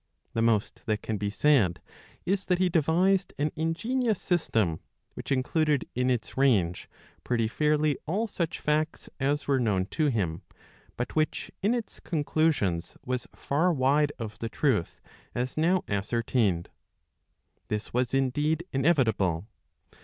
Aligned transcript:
The 0.33 0.41
most 0.41 0.87
that 0.87 1.03
can 1.03 1.17
be 1.17 1.29
said 1.29 1.79
is 2.25 2.45
that 2.45 2.57
he 2.57 2.69
devised 2.69 3.35
an 3.37 3.51
ingenious 3.55 4.19
system, 4.19 4.79
which 5.13 5.31
included 5.31 5.87
in 5.93 6.09
its 6.09 6.35
range 6.35 6.89
pretty 7.23 7.47
fairly 7.47 7.99
all 8.07 8.25
such 8.25 8.57
facts 8.59 9.09
as 9.19 9.47
were 9.47 9.59
known 9.59 9.85
to 9.91 10.07
him, 10.07 10.41
but 10.97 11.15
which 11.15 11.51
in 11.61 11.75
its 11.75 11.99
conclusions 11.99 12.97
was 13.05 13.27
far 13.35 13.71
wide 13.71 14.11
of 14.17 14.39
the 14.39 14.49
truth 14.49 14.99
as 15.35 15.55
now 15.55 15.83
ascertained. 15.87 16.71
This 17.67 17.93
was 17.93 18.11
indeed 18.11 18.65
inevitable. 18.73 19.45